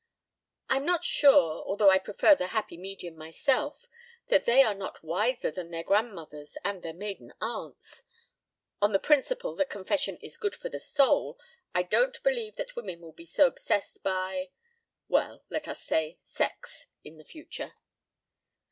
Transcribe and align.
I'm 0.67 0.83
not 0.83 1.03
sure 1.03 1.61
although 1.63 1.91
I 1.91 1.99
prefer 1.99 2.33
the 2.33 2.47
happy 2.47 2.75
medium 2.75 3.15
myself 3.15 3.87
that 4.29 4.45
they 4.47 4.63
are 4.63 4.73
not 4.73 5.03
wiser 5.03 5.51
than 5.51 5.69
their 5.69 5.83
grandmothers 5.83 6.57
and 6.63 6.81
their 6.81 6.91
maiden 6.91 7.33
aunts. 7.39 8.01
On 8.81 8.93
the 8.93 8.97
principle 8.97 9.55
that 9.57 9.69
confession 9.69 10.17
is 10.19 10.39
good 10.39 10.55
for 10.55 10.69
the 10.69 10.79
soul, 10.79 11.37
I 11.75 11.83
don't 11.83 12.19
believe 12.23 12.55
that 12.55 12.75
women 12.75 12.99
will 12.99 13.13
be 13.13 13.27
so 13.27 13.45
obsessed 13.45 14.01
by 14.01 14.49
well, 15.07 15.43
let 15.51 15.67
us 15.67 15.83
say, 15.83 16.17
sex, 16.23 16.87
in 17.03 17.17
the 17.17 17.23
future." 17.23 17.73